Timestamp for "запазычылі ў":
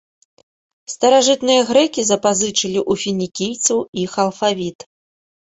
2.11-3.05